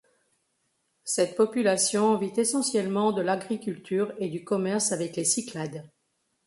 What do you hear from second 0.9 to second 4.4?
Cette population vit essentiellement de l'agriculture et